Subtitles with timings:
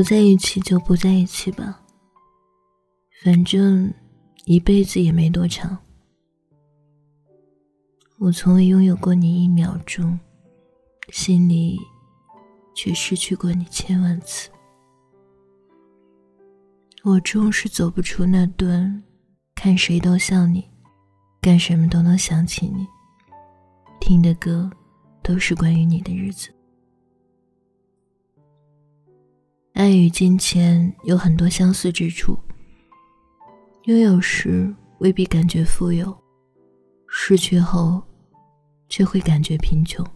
[0.00, 1.78] 不在一起就不在一起吧，
[3.22, 3.92] 反正
[4.46, 5.76] 一辈子也没多长。
[8.16, 10.18] 我从未拥有过你一秒钟，
[11.10, 11.78] 心里
[12.74, 14.48] 却失去过你千万次。
[17.02, 19.02] 我终是走不出那段
[19.54, 20.66] 看谁都像你，
[21.42, 22.86] 干什么都能想起你，
[24.00, 24.70] 听的歌
[25.22, 26.50] 都是关于你的日子。
[29.80, 32.38] 爱与金钱有很多相似之处，
[33.84, 36.14] 拥有时未必感觉富有，
[37.08, 38.02] 失去后
[38.90, 40.06] 却会感觉贫穷。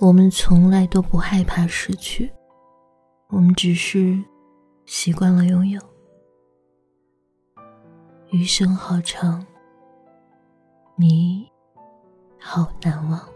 [0.00, 2.28] 我们从来都不害怕失去，
[3.28, 4.20] 我们只是
[4.84, 5.80] 习惯了拥有。
[8.32, 9.46] 余生好长，
[10.96, 11.48] 你
[12.40, 13.29] 好难忘。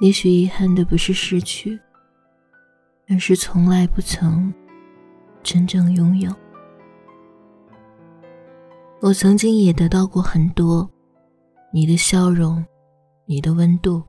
[0.00, 1.78] 也许遗憾的不是失去，
[3.06, 4.52] 而是从来不曾
[5.42, 6.34] 真正拥有。
[9.02, 10.90] 我曾经也得到过很多，
[11.70, 12.64] 你的笑容，
[13.26, 14.02] 你的温度，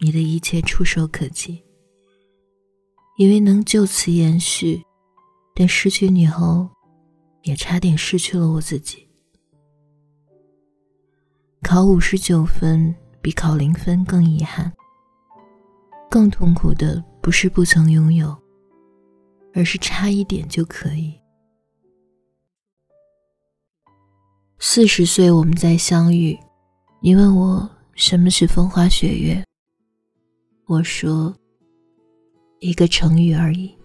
[0.00, 1.64] 你的一切触手可及，
[3.16, 4.82] 以为能就此延续，
[5.54, 6.68] 但失去你后，
[7.42, 9.08] 也差点失去了我自己。
[11.62, 14.70] 考五十九分比考零分更遗憾。
[16.08, 18.36] 更痛苦的不是不曾拥有，
[19.52, 21.14] 而是差一点就可以。
[24.58, 26.38] 四十岁我们再相遇，
[27.00, 29.44] 你问我什么是风花雪月，
[30.66, 31.34] 我说
[32.60, 33.76] 一个成语而已。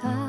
[0.00, 0.19] か